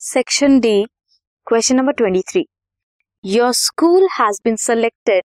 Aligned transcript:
Section 0.00 0.60
D, 0.60 0.86
question 1.44 1.78
number 1.78 1.92
23. 1.92 2.46
Your 3.20 3.52
school 3.52 4.06
has 4.14 4.38
been 4.38 4.56
selected 4.56 5.22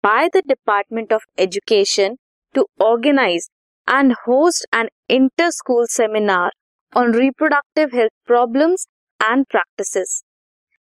by 0.00 0.28
the 0.32 0.42
Department 0.42 1.10
of 1.10 1.22
Education 1.36 2.18
to 2.54 2.66
organize 2.78 3.48
and 3.88 4.14
host 4.24 4.64
an 4.72 4.90
inter-school 5.08 5.86
seminar 5.88 6.52
on 6.92 7.10
reproductive 7.10 7.90
health 7.90 8.12
problems 8.24 8.86
and 9.18 9.48
practices. 9.48 10.22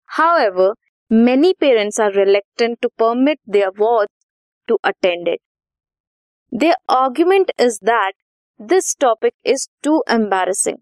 However, 0.06 0.72
many 1.10 1.52
parents 1.52 1.98
are 1.98 2.10
reluctant 2.10 2.80
to 2.80 2.88
permit 2.96 3.40
their 3.46 3.70
wards 3.70 4.10
to 4.68 4.78
attend 4.82 5.28
it. 5.28 5.42
Their 6.50 6.76
argument 6.88 7.50
is 7.58 7.78
that 7.82 8.12
this 8.58 8.94
topic 8.94 9.34
is 9.44 9.68
too 9.82 10.02
embarrassing. 10.08 10.78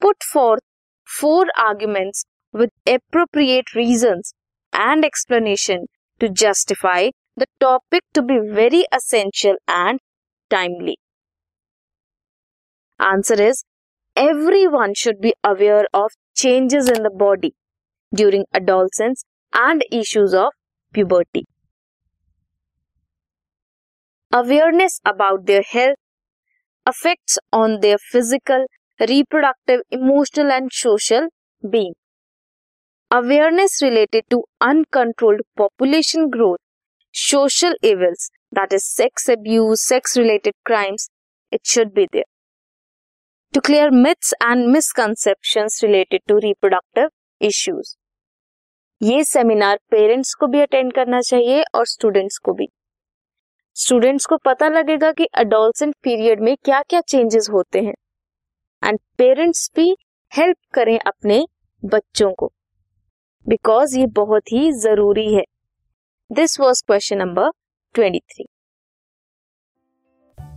Put 0.00 0.22
forth 0.22 0.60
four 1.04 1.46
arguments 1.56 2.24
with 2.52 2.70
appropriate 2.86 3.74
reasons 3.74 4.34
and 4.72 5.04
explanation 5.04 5.86
to 6.20 6.28
justify 6.28 7.10
the 7.36 7.46
topic 7.60 8.02
to 8.14 8.22
be 8.22 8.38
very 8.38 8.84
essential 8.92 9.56
and 9.68 10.00
timely. 10.50 10.98
Answer 13.00 13.34
is 13.34 13.64
everyone 14.16 14.94
should 14.94 15.20
be 15.20 15.34
aware 15.44 15.86
of 15.92 16.12
changes 16.34 16.88
in 16.88 17.02
the 17.02 17.10
body 17.10 17.54
during 18.14 18.46
adolescence 18.54 19.24
and 19.54 19.84
issues 19.92 20.34
of 20.34 20.52
puberty. 20.92 21.46
Awareness 24.32 25.00
about 25.04 25.46
their 25.46 25.62
health 25.62 25.96
affects 26.86 27.38
on 27.52 27.80
their 27.80 27.98
physical, 27.98 28.66
reproductive 29.02 29.80
emotional 29.92 30.50
and 30.52 30.68
social 30.72 31.28
being 31.62 31.94
awareness 33.10 33.78
related 33.82 34.24
to 34.30 34.38
uncontrolled 34.62 35.42
population 35.56 36.26
growth 36.30 36.58
social 37.14 37.76
events 37.84 38.30
that 38.54 38.72
is 38.72 38.84
sex 38.84 39.30
abuse 39.30 39.78
sex 39.78 40.16
related 40.18 40.54
crimes 40.66 41.08
it 41.52 41.60
should 41.66 41.92
be 41.94 42.04
there 42.12 42.24
to 43.54 43.60
clear 43.60 43.90
myths 43.96 44.34
and 44.42 44.66
misconception 44.66 45.68
related 45.82 46.20
to 46.28 46.36
reproductive 46.38 47.08
issues 47.40 47.94
ये 49.00 49.24
seminar 49.24 49.78
parents 49.90 50.32
को 50.34 50.46
भी 50.46 50.60
attend 50.60 50.92
करना 50.92 51.20
चाहिए 51.20 51.62
और 51.74 51.86
students 51.86 52.38
को 52.38 52.52
भी. 52.52 52.68
Students 53.76 54.26
को 54.26 54.36
पता 54.44 54.68
लगेगा 54.68 55.10
कि 55.12 55.24
अडोलसेंट 55.34 55.94
पीरियड 56.02 56.40
में 56.40 56.56
क्या 56.64 56.82
क्या 56.82 57.00
चेंजेस 57.00 57.48
होते 57.52 57.80
हैं. 57.80 57.94
एंड 58.84 58.98
पेरेंट्स 59.18 59.70
भी 59.76 59.96
हेल्प 60.32 60.56
करें 60.74 60.98
अपने 60.98 61.46
बच्चों 61.84 62.32
को। 62.32 62.52
बिकॉज़ 63.48 63.98
ये 63.98 64.06
बहुत 64.06 64.52
ही 64.52 64.72
ज़रूरी 64.72 65.34
है। 65.34 65.44
This 66.32 66.60
was 66.60 66.82
question 66.86 67.18
number 67.18 67.50
twenty 67.94 68.18
three 68.18 68.46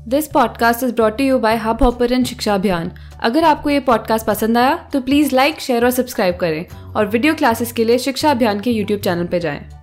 this 0.07 0.27
podcast 0.27 0.83
is 0.83 0.93
brought 0.93 1.21
you 1.21 1.39
by 1.39 1.55
Hub 1.55 1.83
Hopper 1.83 2.23
Shiksha 2.23 2.55
Abhiyan 2.55 2.91
अगर 3.23 3.43
आपको 3.43 3.69
ये 3.69 3.79
पॉडकास्ट 3.79 4.25
पसंद 4.25 4.57
आया 4.57 4.89
तो 4.93 5.01
प्लीज़ 5.01 5.35
लाइक 5.35 5.59
शेयर 5.59 5.85
और 5.85 5.91
सब्सक्राइब 5.91 6.35
करें। 6.35 6.93
और 6.93 7.05
वीडियो 7.05 7.35
क्लासेस 7.35 7.71
के 7.71 7.83
लिए 7.83 7.97
शिक्षा 7.97 8.31
अभियान 8.31 8.59
के 8.59 8.71
यूट्यूब 8.71 9.01
चैनल 9.01 9.27
पर 9.27 9.37
जाएँ। 9.37 9.74